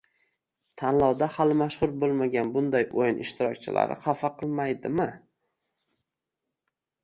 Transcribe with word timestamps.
Tanlovda 0.81 1.27
hali 1.35 1.57
mashhur 1.59 1.93
bo'lmagan 2.05 2.49
bunday 2.57 2.89
o'yin 3.03 3.21
ishtirokchilarni 3.27 4.01
xafa 4.09 4.35
qilmaydimi? 4.43 5.09